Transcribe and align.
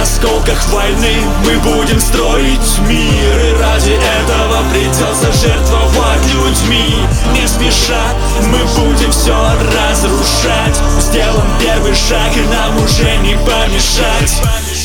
осколках 0.00 0.68
войны 0.68 1.16
мы 1.44 1.58
будем 1.58 1.98
строить 1.98 2.78
мир 2.88 3.38
И 3.40 3.52
ради 3.60 3.92
этого 3.92 4.62
придется 4.70 5.32
жертвовать 5.32 6.24
людьми. 6.34 6.94
Не 7.32 7.48
спеша 7.48 8.02
мы 8.48 8.58
будем 8.80 9.10
все 9.10 9.34
разрушать. 9.34 10.76
Сделаем 11.00 11.48
первый 11.60 11.94
шаг 11.94 12.36
и 12.36 12.40
нам 12.52 12.76
уже 12.82 13.16
не 13.18 13.36
помешать. 13.38 14.42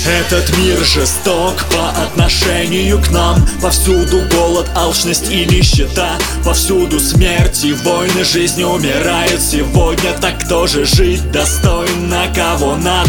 Этот 0.07 0.57
мир 0.57 0.77
жесток 0.79 1.65
по 1.71 1.89
отношению 2.01 3.01
к 3.01 3.09
нам. 3.11 3.45
Повсюду 3.61 4.21
голод, 4.31 4.69
алчность 4.75 5.29
и 5.29 5.45
нищета. 5.45 6.17
Повсюду 6.45 6.99
смерть 6.99 7.63
и 7.63 7.73
войны, 7.73 8.23
жизни 8.23 8.63
умирают 8.63 9.41
сегодня 9.41 10.13
Так 10.21 10.43
кто 10.45 10.67
же 10.67 10.85
жить. 10.85 11.31
Достойно, 11.31 12.33
кого 12.33 12.75
надо 12.75 13.08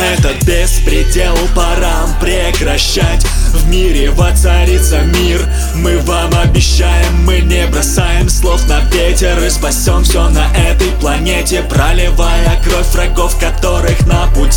Этот 0.00 0.42
беспредел 0.44 1.36
пора 1.54 2.06
прекращать. 2.20 3.22
В 3.52 3.68
мире 3.68 4.10
воцарится 4.10 5.00
мир, 5.00 5.44
мы 5.74 5.98
вам 5.98 6.32
обещаем 6.38 7.24
Мы 7.24 7.40
не 7.40 7.66
бросаем 7.66 8.28
слов 8.28 8.66
на 8.68 8.80
ветер 8.92 9.42
и 9.44 9.50
спасем 9.50 10.04
все 10.04 10.28
на 10.30 10.46
этой 10.56 10.88
планете. 11.00 11.62
Проливая 11.62 12.60
кровь 12.64 12.86
врагов, 12.92 13.38
которых 13.38 13.59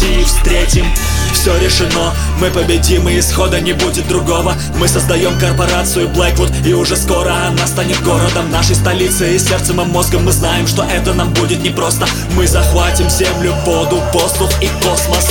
пути 0.03 0.23
встретим. 0.23 0.85
Все 1.34 1.57
решено, 1.57 2.13
мы 2.39 2.49
победим 2.49 3.09
и 3.09 3.20
исхода 3.20 3.59
не 3.59 3.73
будет 3.73 4.07
другого. 4.07 4.55
Мы 4.77 4.88
создаем 4.88 5.38
корпорацию 5.39 6.07
Blackwood 6.09 6.67
и 6.67 6.73
уже 6.73 6.95
скоро 6.95 7.34
она 7.48 7.67
станет 7.67 8.02
городом 8.02 8.49
Нашей 8.52 8.76
столицей 8.76 9.35
и 9.35 9.39
сердцем 9.39 9.81
и 9.81 9.85
мозгом 9.85 10.26
мы 10.26 10.31
знаем, 10.31 10.67
что 10.67 10.84
это 10.84 11.13
нам 11.13 11.34
будет 11.34 11.63
непросто. 11.63 12.07
Мы 12.35 12.48
захватим 12.48 13.09
землю, 13.09 13.54
воду, 13.65 14.01
воздух 14.13 14.49
и 14.62 14.70
космос. 14.84 15.27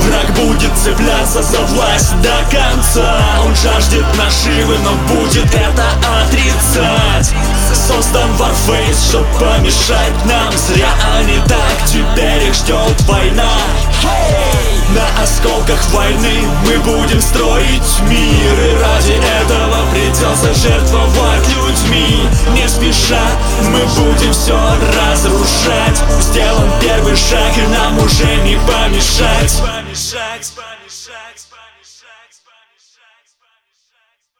Враг 0.00 0.30
будет 0.34 0.72
цепляться 0.76 1.42
за 1.42 1.60
власть 1.62 2.14
до 2.22 2.36
конца. 2.50 3.18
Он 3.44 3.54
жаждет 3.56 4.04
наживы, 4.16 4.76
но 4.78 5.14
будет 5.14 5.46
это 5.54 5.84
отрицать. 6.22 7.34
Создан 7.74 8.30
Warface, 8.38 9.08
чтоб 9.10 9.26
помешать 9.38 10.24
нам 10.24 10.52
Зря 10.56 10.88
они 11.18 11.38
так, 11.46 11.86
теперь 11.86 12.15
рамках 15.66 15.90
войны 15.90 16.42
мы 16.64 16.78
будем 16.78 17.20
строить 17.20 18.00
мир 18.08 18.60
И 18.60 18.78
ради 18.80 19.12
этого 19.12 19.90
придется 19.90 20.54
жертвовать 20.54 21.48
людьми. 21.48 22.28
Не 22.54 22.68
спеша 22.68 23.26
мы 23.70 23.80
будем 24.00 24.32
все 24.32 24.58
разрушать. 24.96 25.98
Сделан 26.20 26.70
первый 26.80 27.16
шаг 27.16 27.56
и 27.58 27.66
нам 27.68 27.98
уже 27.98 28.36
не 28.42 28.56
помешать. 28.66 29.62